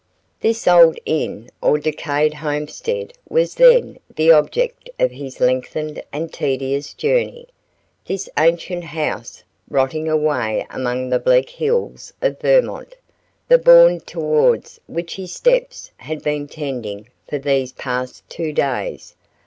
[0.39, 6.95] This old inn or decayed homestead was then the object of his lengthened and tedious
[6.95, 7.45] journey;
[8.07, 12.95] this ancient house rotting away among the bleak hills of Vermont,
[13.47, 19.13] the bourne towards which his steps had been tending for these past two days.